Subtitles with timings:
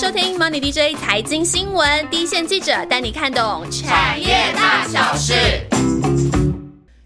[0.00, 5.34] 收听 Money DJ 财经新闻，第一线记者带你看懂产业大小事。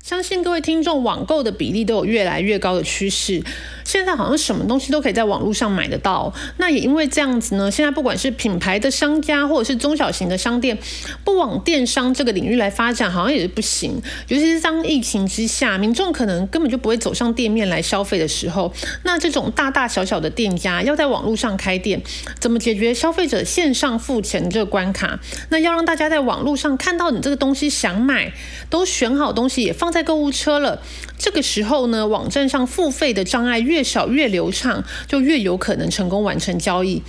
[0.04, 3.42] 相信各位听众网购的比例都有越来越高的趋势。
[3.84, 10.78] 现在好像什么东西都可以在网络上买得到，那也因为这样子呢，现在不管是品牌的商家或者是中小型的商店，
[11.24, 14.00] 不往电商这个领域来发展，好像也是不行。
[14.28, 18.72] 尤其是当疫情之下，民众可能根本就不会走上店面来消费的时候，
[19.04, 22.02] 那这种大大小小的店家要在网络上开店，
[22.38, 25.20] 怎么解决消费者线上付钱这个关卡？
[25.50, 28.32] 那要让大家在网络上看到你这个东西想买，
[28.68, 30.82] 都选好东西也放在购物车了，
[31.16, 37.02] 这个时候呢，网站上付费的障碍越越少越流畅，就越有可能成功完成交易。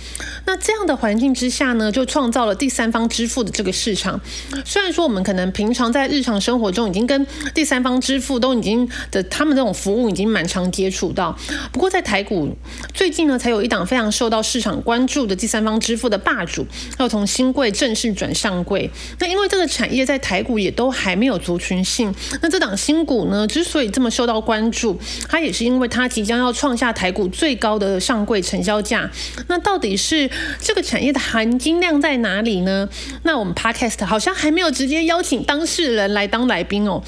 [0.46, 4.18] 那这样的环境之下呢，就创造了第三方支付的这个市场。
[4.64, 11.38] 虽然说我们可能平常在日常生活中已经跟第三方支付都已经的他们这种服务已经蛮常接触到，
[11.70, 12.56] 不过在台股
[12.94, 16.66] 最近呢，才有一档非常受到市场关注的第三方支付的霸主
[16.98, 18.90] 要从新贵正式转上柜。
[19.18, 26.53] 那因为这个产业在台股也都还没有族群性，那这档新股呢，之所以这么受到关注，它也是因为它即将要。
[26.54, 29.10] 创下台股最高的上柜成交价，
[29.48, 30.30] 那到底是
[30.60, 32.88] 这个产业的含金量在哪里呢？
[33.24, 37.02] 那我们 Podcast 好像还没有直接邀请当事人来当来宾哦。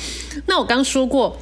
[0.47, 1.39] 那我刚说过，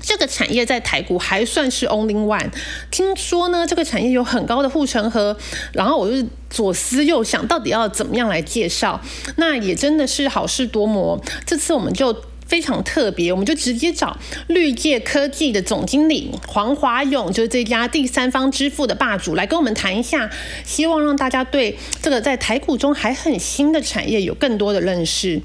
[0.00, 2.50] 这个产业在台股还算是 Only One。
[2.90, 5.36] 听说呢，这个产业有很高的护城河，
[5.72, 9.00] 然后我就左思右想，到底要怎么样来介绍？
[9.36, 11.20] 那也真的是好事多磨。
[11.44, 12.16] 这次我们就。
[12.52, 20.30] 非常特别，我们就直接找绿界科技的总经理黄华勇，就是这家第三方支付的霸主，来跟我们谈一下，
[20.62, 25.40] 希望让大家对这个在台股中还很新的产业有更多的认识。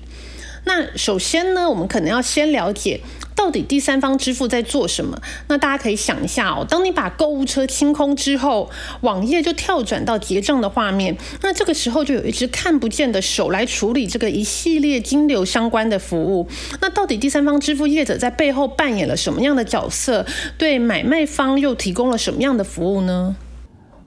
[0.65, 2.99] 那首先呢，我们可能要先了解。
[3.37, 5.17] 到底第三方支付在做什么？
[5.47, 6.65] 那大家可以想一下哦。
[6.67, 8.69] 当你把购物车清空之后，
[9.01, 16.47] 网页就跳转到结账的画面，那这个时候就有一只看不见的手来处理这个一系列金流相关的服务。
[16.81, 20.25] 那到底第三方支付业者在背后扮演了什么样的角色？
[20.57, 23.35] 对买卖方又提供了什么样的服务呢？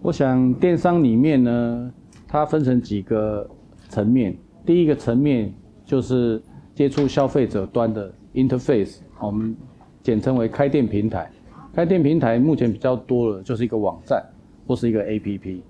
[0.03, 1.91] 我想电商里面呢，
[2.27, 3.49] 它分成几个
[3.89, 4.37] 层面。
[4.67, 5.55] 第一个层面
[5.87, 6.43] 就是
[6.75, 8.97] 接触消费者端的 interface。
[9.21, 9.55] 我们
[10.03, 11.31] 简称为开店平台。
[11.73, 14.21] 开店平台目前比较多的，就是一个网站
[14.67, 15.61] 或是一个 APP。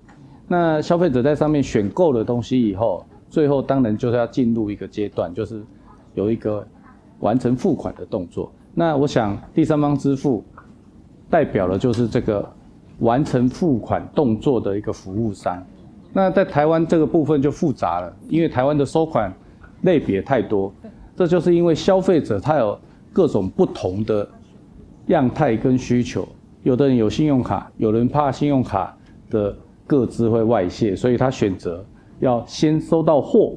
[0.47, 5.61] 那消费者在上面选购了东西以后，最后当然就是要进入一个阶段，就是
[6.15, 6.65] 有一个
[7.19, 8.51] 完成付款的动作。
[8.73, 10.43] 那我想第三方支付
[11.29, 12.51] 代表了就是这个
[12.99, 15.63] 完成付款动作的一个服务商。
[16.11, 19.31] 那在台湾这个部分就复杂了，因为台湾的收款
[19.83, 20.73] 类别太多，
[21.15, 22.79] 这就是因为消费者他有。
[23.13, 24.27] 各种不同的
[25.07, 26.27] 样态跟需求，
[26.63, 28.95] 有的人有信用卡，有人怕信用卡
[29.29, 29.53] 的
[29.85, 31.83] 各资会外泄，所以他选择
[32.19, 33.53] 要先收到货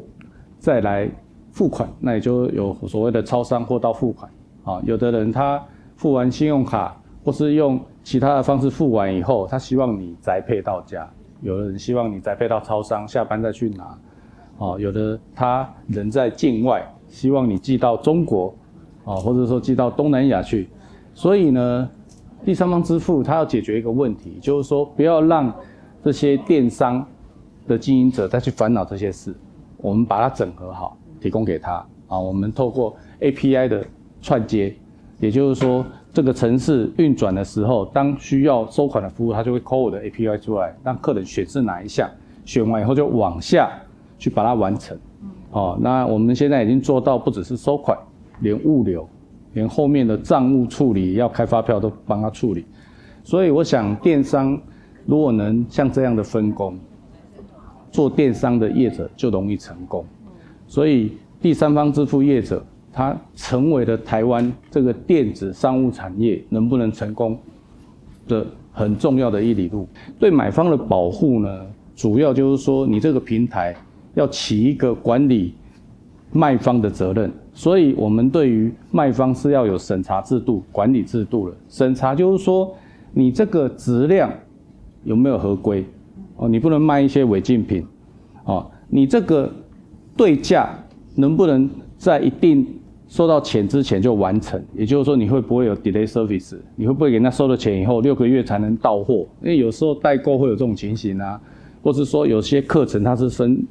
[0.59, 1.09] 再来
[1.53, 4.28] 付款，那也就有所谓的超商货到付款
[4.64, 4.82] 啊。
[4.84, 5.62] 有的人他
[5.94, 11.09] 付完信用卡或是用其他的方式付完以后，他希望你宅配到家，
[11.43, 13.84] 有的人希望你宅配到超商，下班再去拿
[14.59, 14.76] 啊。
[14.81, 18.53] 有的他人在境外，希望你寄到中国。
[19.04, 20.69] 啊，或者说寄到东南亚去，
[21.15, 21.88] 所以呢，
[22.44, 25.53] 第三方支付它要解决一个问题，就是说不要让
[26.03, 27.06] 这些电商
[27.66, 29.34] 的经营者再去烦恼这些事，
[29.76, 32.19] 我们把它整合好，提供给他啊。
[32.19, 33.84] 我们透过 API 的
[34.20, 34.75] 串接，
[35.19, 42.09] 也就是说这个城市运转的时候，当需要收款的服务，它就会 call 我的 API 出来，让客人选是哪一项，
[42.44, 43.70] 选完以后就往下
[44.19, 44.98] 去把它完成。
[45.50, 47.97] 哦，那我们现在已经做到不只是收款。
[48.41, 49.09] 连物流，
[49.53, 52.65] 连后面的账务处理，要开发票都帮他处理。
[53.22, 54.61] 所以我想，电商
[55.06, 56.78] 如果能像这样的分工，
[57.91, 60.05] 做电商的业者就容易成功。
[60.67, 67.39] 所以第三方支付业者，他成为了台湾这个电子商务产业能不能成功
[68.27, 69.89] 的很重要的一里路。
[70.19, 73.75] 对买方的保护呢，主要就是说，你这个平台
[74.14, 75.55] 要起一个管理
[76.32, 77.32] 卖方的责任。
[77.56, 81.56] 所以，我们对于卖方是要有审查制度、管理制度的。
[81.69, 82.75] 审查就是说，
[83.12, 84.29] 你这个质量
[85.05, 85.85] 有没有合规？
[86.37, 87.87] 哦，你不能卖一些违禁品。
[88.45, 89.49] 哦，你这个
[90.17, 90.77] 对价
[91.15, 92.67] 能不能在一定
[93.06, 94.61] 收到钱之前就完成？
[94.75, 96.56] 也就是说，你会不会有 delay service？
[96.75, 99.25] 你会不会给人家收了钱以后六个月才能到货？
[99.41, 101.41] 因为有时候代购会有这种情形啊，
[101.85, 103.65] 或是说有些课程它是分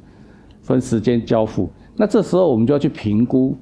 [0.62, 3.54] 分时间交付，那这时候我们就要去评估。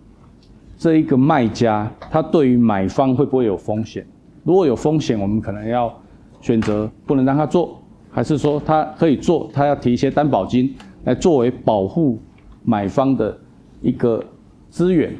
[0.82, 4.04] 这一个卖家，他对于买方会不会有风险？
[4.42, 5.96] 如果有风险，我们可能要
[6.40, 7.80] 选择不能让他做，
[8.10, 10.74] 还是说他可以做，他要提一些担保金
[11.04, 12.18] 来作为保护
[12.64, 13.38] 买方的
[13.80, 14.24] 一个
[14.70, 15.14] 资源。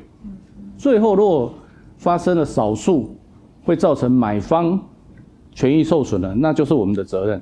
[0.77, 1.55] 最后如果
[1.97, 3.17] 发生了少数
[3.63, 4.77] 会造成买方
[5.53, 7.41] 权益受损的，那就是我们的责任，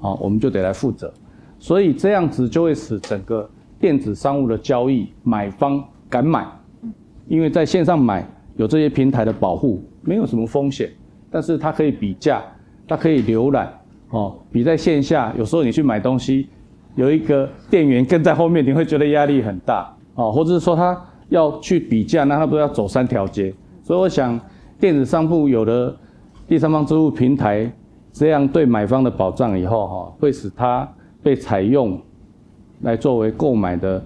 [0.00, 1.10] 好，我们就得来负责。
[1.58, 3.48] 所以这样子就会使整个
[3.80, 6.46] 电子商务的交易买方敢买，
[7.26, 8.26] 因为在线上买
[8.56, 10.90] 有这些平台的保护，没有什么风险，
[11.30, 12.42] 但是它可以比价，
[12.86, 13.72] 它可以浏览。
[14.10, 16.46] 哦，比在线下，有时候你去买东西，
[16.94, 20.96] 有一个店员跟在后面，你会觉得压力很大哦，或者是说他
[21.30, 23.52] 要去比价，那他不要走三条街。
[23.82, 24.38] 所以我想，
[24.78, 25.96] 电子商务有了
[26.46, 27.68] 第三方支付平台
[28.12, 30.88] 这样对买方的保障以后，哈，会使它
[31.20, 32.00] 被采用
[32.82, 34.00] 来作为购买的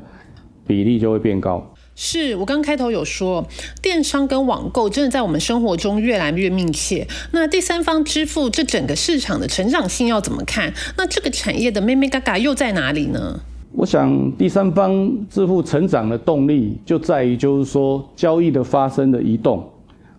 [0.66, 1.62] 比例就会变高。
[2.00, 3.44] 是我刚开头有说，
[3.82, 7.04] 电商跟网购真的在我们生活中越来越密切。
[7.32, 10.72] 那第三方支付这整个市场的成长性要怎么看？
[10.96, 13.40] 那这个产业的妹妹嘎嘎又在哪里呢？
[13.72, 19.68] 我想第三方支付成长的动力就在于，就是说交易的发生的移动。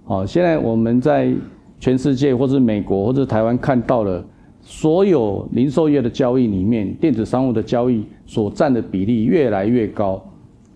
[0.04, 1.34] 好，现在我们在
[1.80, 4.22] 全世界或者美国或者台湾看到了
[4.62, 10.22] 所有零售业的交易里面，电子商务的交易所占的比例越来越高。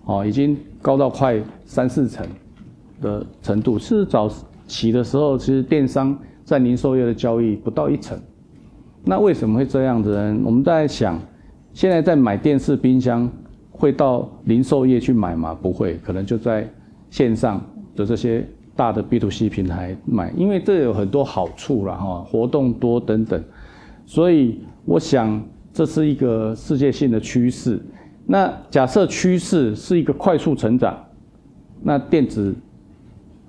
[0.06, 2.28] 好，已经高到快三四成
[3.02, 3.80] 的程度。
[3.80, 4.30] 是早
[4.68, 8.20] 期的时候，其实电商在零售业的交易不到一成。
[9.06, 10.42] 那为什么会这样子呢？
[10.46, 11.18] 我们在想，
[11.74, 13.30] 现在在买电视、冰箱，
[13.72, 15.58] 会到零售业去买吗？
[15.60, 16.70] 不会，可能就在
[17.10, 17.66] 线上
[17.96, 18.46] 的这些
[18.76, 23.42] 大的 B to C 平台买，因为这有很多好处了哈，活动多等等。
[24.06, 25.42] 所以我想，
[25.74, 27.82] 这是一个世界性的趋势。
[28.26, 30.98] 那假设趋势是一个快速成长，
[31.82, 32.56] 那电子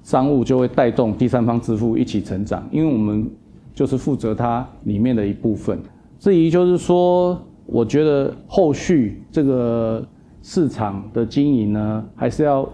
[0.02, 3.30] 商务就会带动第三方支付一起成长，因为我们
[3.72, 5.78] 就是负责它里面的一部分。
[6.18, 10.04] 至于就是说，我觉得后续这个
[10.42, 12.68] 市场的经营呢，还是要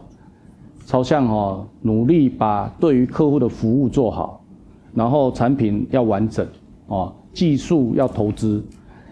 [0.86, 4.42] 朝向哦，努力把对于客户的服务做好，
[4.94, 6.46] 然后产品要完整
[6.86, 8.64] 哦，技术要投资。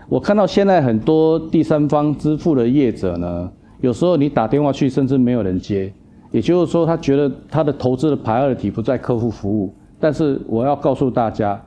[0.08, 3.50] 我看到现在很多第三方支付的业者呢，
[3.80, 5.92] 有时候你打电话去，甚至没有人接，
[6.30, 9.72] 也就是说，他觉得他的投资的排二体不在客户服务。
[10.00, 11.60] 但是我要告诉大家，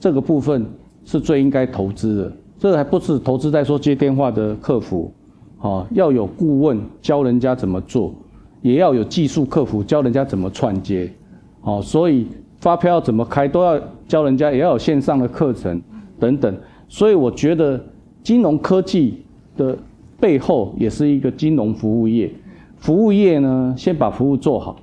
[0.00, 0.64] 这个部分
[1.04, 2.32] 是最应该投资的。
[2.58, 5.12] 这还不是投资在说接电话的客服，
[5.60, 8.14] 哦，要有顾问教人家怎么做，
[8.62, 11.12] 也要有技术客服教人家怎么串接，
[11.60, 12.26] 哦，所以
[12.60, 13.78] 发票要怎么开都要
[14.08, 15.82] 教人家，也要有线上的课程
[16.18, 16.56] 等等。
[16.92, 17.82] 所以我觉得，
[18.22, 19.22] 金融科技
[19.56, 19.74] 的
[20.20, 22.30] 背后也是一个金融服务业。
[22.76, 24.76] 服务业呢，先把服务做好。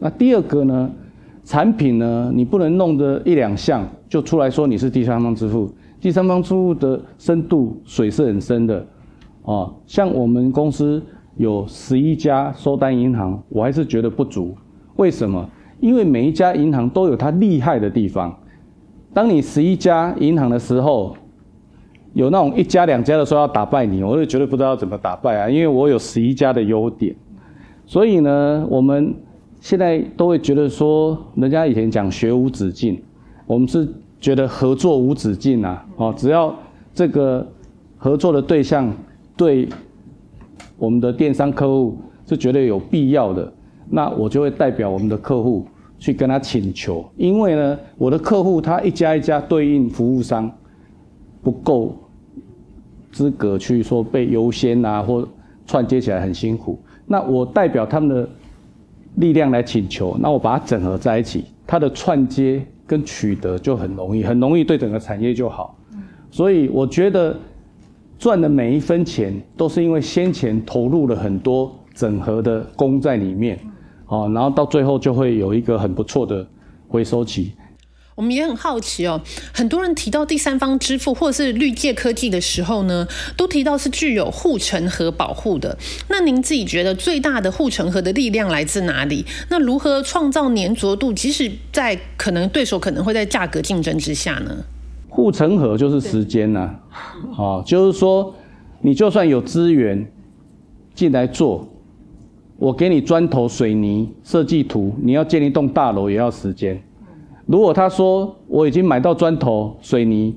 [0.00, 0.90] 那第二个呢，
[1.44, 5.70] 产品呢，你不能弄得一两项就出来说你是第三方支付。
[6.00, 8.84] 第三方支付的深度水是很深的，
[9.42, 11.00] 哦，像我们公司
[11.36, 14.52] 有十一家收单银行，我还是觉得不足。
[14.96, 15.48] 为什么？
[15.78, 18.36] 因为每一家银行都有它厉害的地方。
[19.14, 21.16] 当你十一家银行的时候，
[22.14, 25.48] 有那种一家两家的说要打败你，我就绝对不知道怎么打败啊！
[25.48, 27.14] 因为我有十一家的优点，
[27.86, 29.14] 所以呢，我们
[29.60, 33.00] 现在都会觉得说，人家以前讲学无止境，
[33.46, 33.88] 我们是
[34.20, 35.86] 觉得合作无止境啊！
[35.96, 36.54] 哦，只要
[36.94, 37.46] 这个
[37.96, 38.92] 合作的对象
[39.36, 39.68] 对
[40.76, 43.50] 我们的电商客户是绝对有必要的，
[43.88, 45.66] 那我就会代表我们的客户
[45.98, 50.50] 去跟他请求，因为呢，我的客户他一家一家对应服务商
[51.42, 51.96] 不够。
[53.10, 55.28] 资格去说被优先啊，或
[55.66, 56.80] 串接起来很辛苦。
[57.04, 58.26] 那我代表他们的
[59.16, 65.76] 力量来请求，那我把它整合在一起，它的串接跟取得就很容易，很容易对整个产业就好。
[66.30, 67.36] 所以我觉得
[68.18, 73.58] 赚的每一分钱都是因为先前投入了很多整合的功在里面，
[74.06, 76.48] 哦，然后到最后就会有一个很不错的
[76.88, 77.52] 回收期。
[78.14, 79.20] 我们也很好奇哦，
[79.54, 85.76] 很多人提到第三方支付或者是绿界科技的时候呢，都提到是具有护城河保护的。
[86.08, 89.24] 那您自己觉得最大的护城河的力量来自哪里？
[89.48, 94.64] 那如何创造粘着度，即使在可能对手可能会在价格竞争之下呢？
[95.08, 96.74] 护城河就是时间呐，
[97.36, 98.34] 啊，就是说
[98.82, 100.06] 你就算有资源
[100.94, 101.66] 进来做，
[102.58, 106.82] 我给你砖头、水泥、设计图，你要建一栋大楼也要时间。
[107.52, 110.34] 如果他说我已经买到砖头、水泥，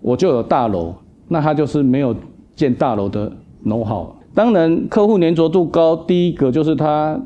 [0.00, 0.94] 我就有大楼，
[1.28, 2.16] 那他就是没有
[2.56, 3.30] 建大楼的
[3.62, 4.06] know how。
[4.34, 7.20] 当然，客户粘着度高，第一个就是他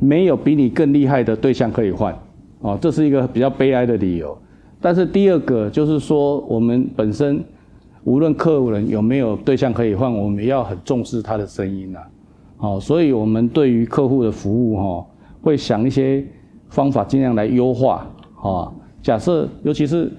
[0.00, 2.12] 没有比你更厉害的对象可以换，
[2.62, 4.36] 哦，这是一个比较悲哀的理由。
[4.80, 7.40] 但是第二个就是说，我们本身
[8.02, 12.00] 无论客户人有没有对象可以换，我们也要很重视他的声音呐。
[12.56, 15.06] 好，所以我们对于客户的服务哈，
[15.42, 16.26] 会想一些
[16.70, 18.04] 方法，尽量来优化。
[18.40, 20.10] 啊，假设尤其是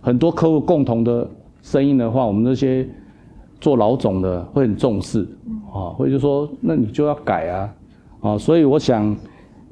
[0.00, 1.28] 很多客户共同的
[1.62, 2.88] 生意的话，我们这些
[3.60, 5.26] 做老总的会很重视。
[5.72, 7.74] 啊，或者说那你就要改啊。
[8.20, 9.14] 啊，所以我想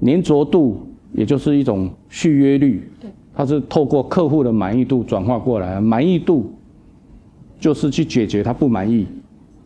[0.05, 2.89] 粘着度也就是一种续约率，
[3.35, 6.53] 它是透过客户的满意度转化过来，满意度
[7.59, 9.07] 就是去解决他不满意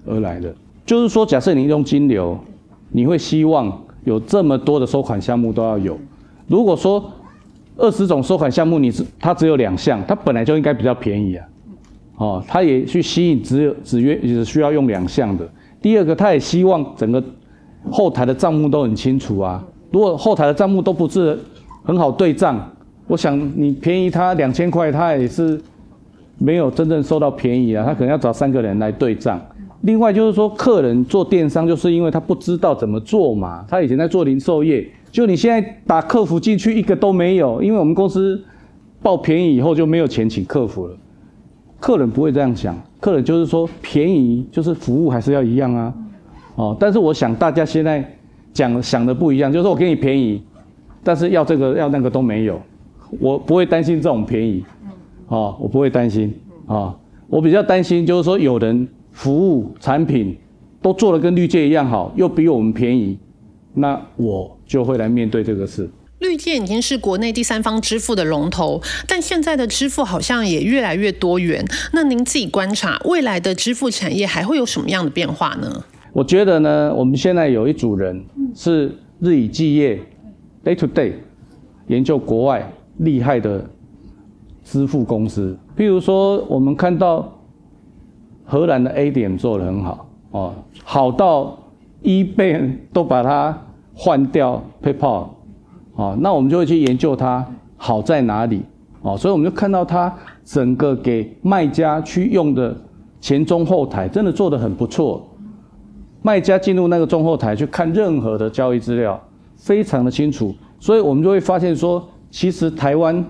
[0.07, 0.55] 而来的。
[0.87, 2.39] 就是说，假设你用金流，
[2.91, 5.99] 你会希望有这么多的收款项目都要有。
[6.47, 7.11] 如果说
[7.79, 11.47] 二十种收款项目，你只它只有两项，它本来就应该比较便宜啊。
[12.17, 15.49] 哦，它也去吸引只有只约只需要用两项的。
[15.81, 17.23] 第二个，他也希望整个
[17.89, 19.65] 后台的账目都很清楚啊。
[19.93, 21.39] 如果后台的账目都不是
[21.85, 22.61] 很好对账，
[23.07, 25.59] 我想你便宜他两千块，他也是
[26.37, 27.85] 没有真正收到便宜啊。
[27.87, 29.41] 他可能要找三个人来对账。
[29.83, 33.65] 另外就是说，客人做电商就是因为他不知道怎么做嘛。
[33.69, 38.43] 他以前在做零售业，就你现在打客服进去一个都没有，因为我们公司
[39.03, 40.97] 报便宜以后就没有钱请客服了。
[41.81, 45.95] 客人不会这样想，客人就是说便宜就是服务还是要一样啊。
[46.57, 48.05] 哦，但是我想大家现在
[48.53, 50.43] 讲想的不一样，就是我给你便宜，
[51.03, 52.61] 但是要这个要那个都没有，
[53.21, 54.65] 我不会担心这种便宜。
[55.29, 56.35] 哦，我不会担心
[56.67, 56.97] 啊，
[57.29, 58.89] 我比较担心就是说有人。
[59.11, 60.37] 服务产品
[60.81, 63.19] 都做的跟绿界一样好，又比我们便宜，
[63.75, 65.89] 那我就会来面对这个事。
[66.19, 71.65] 绿界已经是国内第三方支付的龙头，但现在的支付好像也越来越多元。
[71.93, 75.85] 那您自己观察，未来的支付产业还会有什么样的变化呢？
[76.13, 80.01] 我觉得呢，我们现在有一组人是日以继夜
[80.65, 81.13] ，day to day
[81.87, 83.65] 研究国外厉害的
[84.65, 87.35] 支付公司，譬如说我们看到。
[88.51, 91.68] 荷兰的 A 点做得很好哦，好到
[92.03, 93.57] eBay 都把它
[93.95, 95.29] 换掉 PayPal，
[95.95, 97.45] 哦，那我们就会去研究它
[97.77, 98.63] 好在哪里
[99.03, 100.15] 哦，所以我们就看到它
[100.45, 102.77] 整个给卖家去用的
[103.21, 105.29] 前中后台真的做得很不错，
[106.23, 109.21] 卖家进入那个中后台去看任何的交易资料，
[109.57, 113.25] 非常的清楚，所以我们就会发现说，其实台湾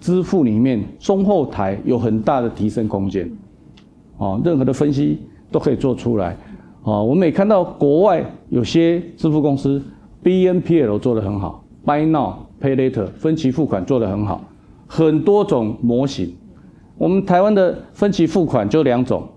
[0.00, 3.30] 支付里面中后台有很大的提升空间。
[4.16, 5.20] 哦，任何的分析
[5.50, 6.36] 都可以做出来。
[6.88, 9.82] 啊，我们也看到国外有些支付公司
[10.24, 14.42] ，BNPL 做得很好，Buy Now Pay Later 分期付款做得很好，
[14.86, 16.34] 很多种模型。
[16.96, 19.28] 我们台湾的分期付款就两种，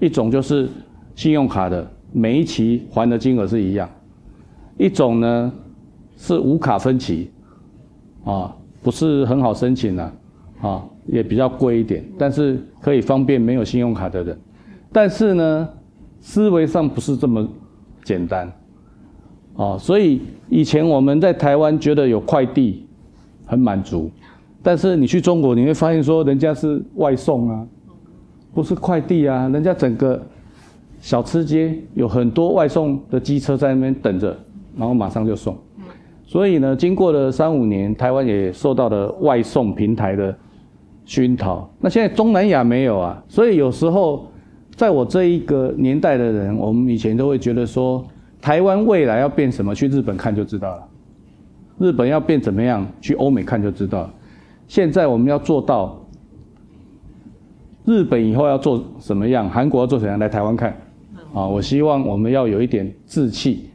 [0.00, 0.68] 一种就是
[1.16, 3.88] 信用卡的，每一期还的金额是一样；
[4.78, 5.52] 一种呢
[6.16, 7.28] 是无卡分期，
[8.24, 10.12] 啊，不是很好申请的，
[10.60, 10.84] 啊。
[11.06, 14.34] 也比较贵一点，但是可以方便没有信用卡的人。
[14.90, 15.68] 但是呢，
[16.26, 17.46] 思维上不是这么
[18.02, 18.50] 简单，
[19.56, 22.86] 啊，所以以前我们在台湾觉得有快递
[23.44, 24.10] 很满足，
[24.62, 27.66] 但是你去中国你会发现说人家是外送啊，
[28.54, 30.20] 不是快递啊，人家整个
[30.98, 34.34] 小吃街有很多外送的机车在那边等着，
[34.78, 35.54] 然后马上就送。
[36.24, 40.34] 所以呢，经过了三五年，台湾也受到了外送平台的。
[41.06, 44.26] 熏陶，那现在东南亚没有啊，所以有时候
[44.76, 48.04] 在我这一个年代的人，我们以前都会觉得说，
[48.40, 50.82] 台湾未来要变什么，去日本看就知道了；
[51.78, 54.14] 日本要变怎么样，去欧美看就知道了。
[54.66, 55.96] 现在我们要做到，
[57.84, 60.76] 日本以后要做什么样，韩国要做怎样，来台湾看。
[61.32, 63.68] 啊，我希望我们要有一点志气，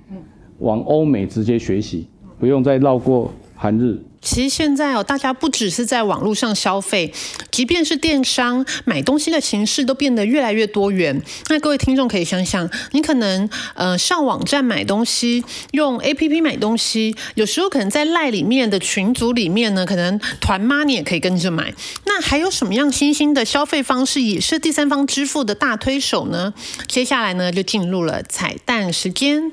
[0.60, 2.08] 往欧美直接学习，
[2.40, 4.00] 不用再绕过韩日。
[4.22, 7.14] 其实现在哦，大家不只是在网络上消费，
[7.52, 11.22] 即便是电商买东西的形式都变得越来越多元。
[11.50, 21.74] 那各位听众可以想想，你可能呃上网站买东西，用 A P P 买东西，有时候可能在赖里面的群组里面呢，可能团妈你也可以跟着买。
[22.06, 26.54] 那还有什么样新兴的消费方式也是第三方支付的大推手呢？
[26.88, 29.52] 接下来呢，就进入了彩蛋时间。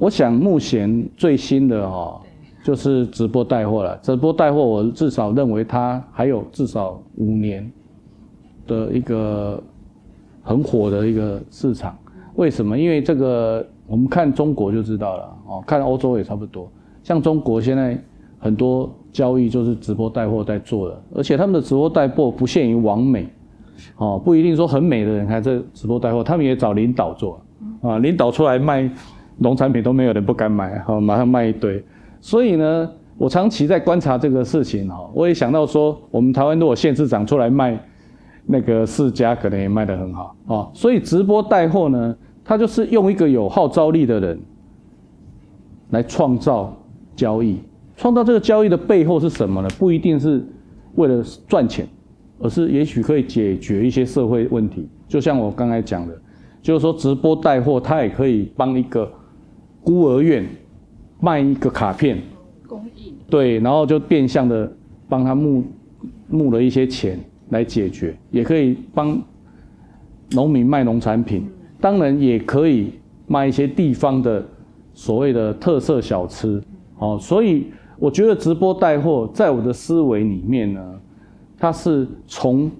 [0.00, 2.18] 我想目前最新的哈，
[2.64, 3.94] 就是直播带货了。
[3.98, 7.70] 直播带货，我至少认为它还有至少五年
[8.66, 9.62] 的一个
[10.42, 11.94] 很火的一个市场。
[12.36, 12.78] 为什么？
[12.78, 16.66] 因为这个我们看中国就知道了哦，看欧洲也差不多。
[17.02, 18.02] 像中国现在
[18.38, 23.28] 很多交易就是直播带货在做的，而且他们的直播带货不限于网美，
[23.98, 27.38] 哦，不一定说很美的人还在直播带货，他们也找领导做
[27.82, 28.90] 啊，领导出来卖。
[29.42, 31.82] 农产品都没有人不敢买，哈，马上卖一堆。
[32.20, 37.82] 所以呢，我长期在观察这个事情哈，我也想到说，我们台湾如果县市长出来卖
[38.44, 40.68] 那个世家，可能也卖得很好啊。
[40.74, 44.38] 所以直播带货呢，它就是用一个有号召力的人
[45.88, 46.76] 来创造
[47.16, 47.58] 交易，
[47.96, 49.68] 创造这个交易的背后是什么呢？
[49.78, 50.44] 不一定是
[50.96, 51.88] 为了赚钱，
[52.40, 54.86] 而是也许可以解决一些社会问题。
[55.08, 56.14] 就像我刚才讲的，
[56.60, 59.10] 就是说直播带货，它也可以帮一个
[59.82, 60.46] 孤儿院
[61.20, 62.18] 卖一个卡片。
[62.66, 64.70] 公益对，然后就变相的
[65.08, 65.64] 帮他募
[66.28, 67.18] 募了一些钱
[67.48, 69.20] 来解决，也可以帮
[70.30, 71.48] 农民卖农产品，
[71.80, 72.92] 当然也可以
[73.26, 74.46] 卖一些地方的
[74.94, 76.62] 所谓的特色小吃。
[76.98, 77.66] 哦，所以
[77.98, 81.00] 我觉得直播带货在我的思维里面呢，
[81.58, 82.70] 它是从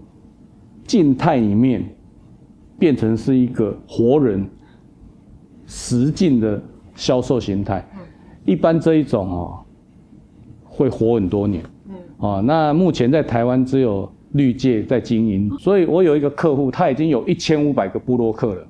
[0.87, 1.85] 静态里面
[2.78, 4.49] 变成是一个活人
[5.66, 6.61] 实境的
[7.00, 7.85] 销售形态。
[8.45, 9.59] 一般这一种哦。
[10.73, 11.95] 会活很多年，嗯，
[12.26, 18.66] 啊，那目前在台湾只有绿界在经营，所以我有一个客户，他已经有一千五百个布洛克了，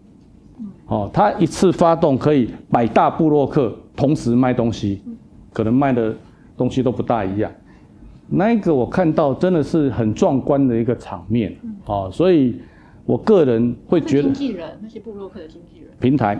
[0.87, 5.03] 哦，他一次发动可以百大布洛克同时卖东西，
[5.53, 6.13] 可能卖的
[6.57, 7.53] 东西都不大一样，
[8.29, 11.55] 那一个我看到真的是很壮观的一个场面，
[11.87, 12.61] 哦，所以
[13.05, 15.91] 我个人会觉得经纪人那些布洛克的经纪人。
[16.01, 16.35] 平台，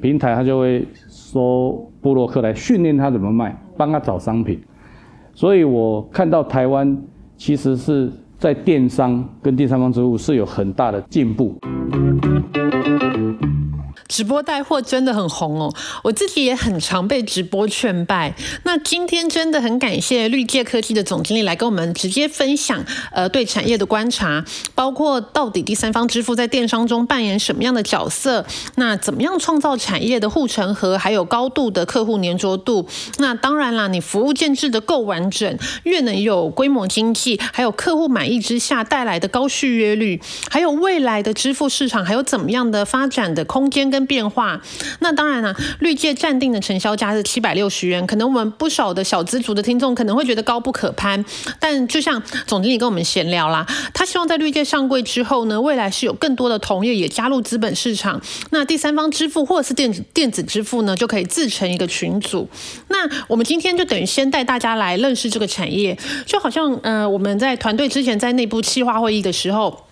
[0.00, 4.60] 平台他就会收布洛克来训练他怎么卖，帮他找商品。
[5.34, 6.96] 所以我看到台湾
[7.36, 11.56] 其实是在电商跟第三方支付是有很大的进步。
[14.18, 15.72] 直播带货真的很红哦，
[16.02, 18.34] 我自己也很常被直播劝败。
[18.64, 24.44] 那今天真的很感谢绿界科技的总经理来跟我们直接分享，呃，对产业的观察，
[24.74, 28.44] 包括到底第三方支付在电商中扮演什么样的角色，
[28.74, 32.88] 那怎么样创造产业的护城河，还有高度的客户粘着度。
[33.18, 40.20] 那当然啦，你服务建制的够完整，越能有规模经济，还有客户满意之下带来的高续约率，
[40.50, 44.07] 还有未来的支付市场，还有怎么样的发展的空间跟。
[44.08, 44.60] 变化，
[45.00, 51.22] 那当然了，绿界暂定的成交价是七百六十元，可能我们不少的小资族的听众可能会觉得高不可攀，
[51.60, 62.48] 但就像总经理跟我们闲聊啦，他希望在绿界上柜之后呢，未来是有更多的同业也加入资本市场，那第三方支付或者是电子电子支付呢，就可以自成一个群组。
[62.88, 69.87] 那我们今天就等于先带大家来认识这个产业，就好像呃我们在团队之前在内部企划会议的时候。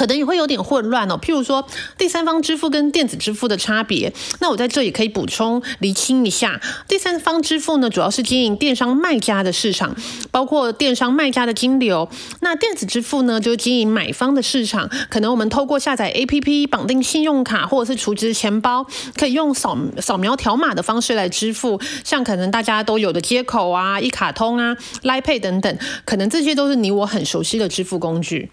[0.00, 1.18] 可能也会有点混乱哦。
[1.20, 1.66] 譬如说，
[1.98, 6.58] 第三方支付跟电子支付的差别，那我在这里可以补充厘清一下。
[6.88, 9.94] 第三方支付呢，主要是经营电商卖家的市场，
[10.30, 12.08] 包括电商卖家的金流。
[12.40, 14.88] 那电子支付呢，就经营买方的市场。
[15.10, 18.86] 可能我们透过下载 APP、绑定信用卡或者是储值钱包，
[19.18, 21.78] 可以用扫扫描条码的方式来支付。
[22.02, 28.50] 像可能大家都有的接口啊、一卡通啊、Lipay 等等，可能这些都是你我很熟悉的支付工具。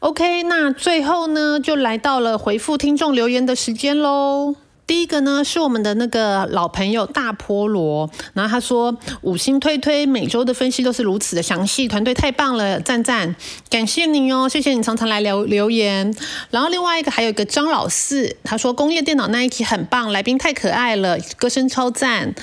[0.00, 4.54] OK，那最后呢，就来到了回复听众留言的时间喽。
[4.86, 13.34] 第一个呢是我们的那个老朋友大菠萝，然后他说五星推推，每周的分析都是如此的详细，团队太棒了，赞赞，
[13.68, 16.14] 感谢你哦，谢谢你常常来留留言。
[16.50, 22.34] 然后另外一个还有一个张老四，他说工业电脑那一集很棒，来宾太可爱了，歌声超赞。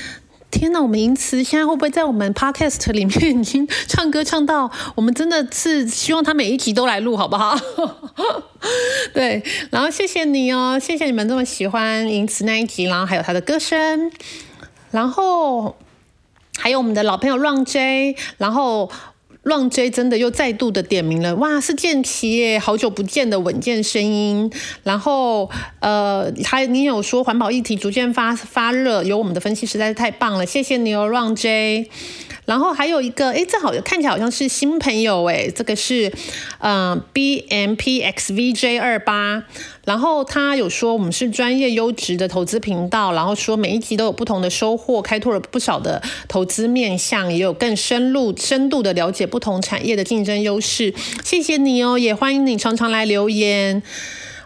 [0.52, 7.58] 天呐，我们银慈现在会不会在我们 podcast 里面已经唱歌唱到我们真的是希望他每一集都来录，好不好？
[9.14, 14.12] 对，然后谢谢你哦，谢谢你们这么喜欢银慈那一集，然后还有他的歌声，
[14.92, 15.76] 然后
[16.58, 18.90] 还有我们的老朋友 Run J，然后。
[19.46, 24.52] Run J 真的又再度的点名了，哇，是建奇耶，好久不见的稳健声音。
[24.84, 25.48] 然后，
[25.80, 31.88] 呃，还你有说环保议题逐渐发发热，有我们的分析实在是太棒了，谢谢你哦，，Run J。
[32.46, 36.12] 然后还有一个，哎，这好看起来好像是新朋友哎，这个是，
[36.60, 39.44] 嗯，B M P X V J 二八，
[39.84, 53.82] 然后他有说我们是专业优质的投资频道，然后说每一集都有不同的收获，开拓了不少的投资面向，也有更深入深度的了解不同产业的竞争优势，谢谢你哦，也欢迎你常常来留言。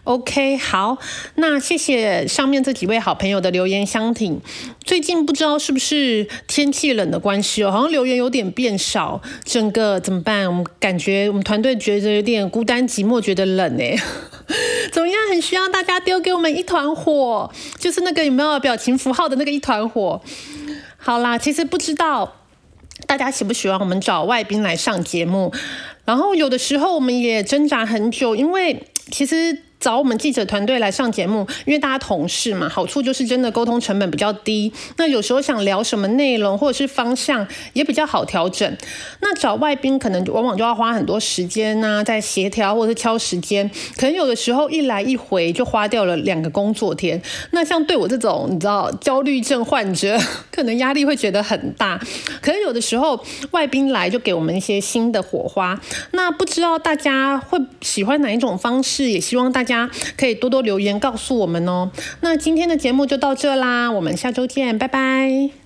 [0.09, 0.97] OK，好，
[1.35, 4.41] 那谢谢上面这几位好朋友的留言相挺。
[4.83, 10.47] 最近不知道是不是天气冷的关系哦，好像留言有点变少，整个怎么办？
[10.47, 13.95] 我们感觉我们团队觉得有点孤单寂寞，觉得冷哎。
[14.91, 15.15] 怎么样？
[15.29, 20.19] 很需要大家丢给我们一团火，就是那个有没有表情符号的那个一团火？
[20.97, 22.33] 好啦，其实不知道
[23.05, 25.53] 大家喜不喜欢我们找外宾来上节目，
[26.03, 29.65] 然后有的时候我们也挣扎很久，因为其实。
[29.79, 34.71] 找我们记者团队来上节目，因为大家同事嘛，好处就是真的沟通成本比较低。
[34.97, 38.77] 那有时候想聊什么内容或者是方向也比较好调整。
[39.21, 47.21] 那找外宾可能往往就要花很多时间呐，在协调或者是挑时间，可能有的时候一来一回就花掉了两个工作天。
[47.51, 50.19] 那像对我这种你知道焦虑症患者，
[50.51, 51.97] 可能压力会觉得很大。
[52.41, 55.79] 可是有的时候外宾来就给我们一些新的火花。
[56.11, 59.09] 那不知道大家会喜欢哪一种方式？
[59.09, 59.68] 也希望大。
[59.69, 61.91] 家可以多多留言告诉我们哦。
[62.21, 65.51] 那今天的节目就到这啦，我们下周见，拜拜。